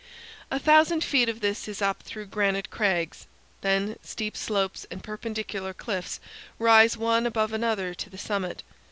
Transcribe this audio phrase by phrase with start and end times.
[0.49, 3.27] A thousand feet of this is up through granite crags;
[3.61, 6.19] then steep slopes and perpendicular cliffs
[6.57, 8.63] rise one above another to the summit.